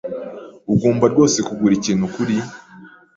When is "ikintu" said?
1.79-2.05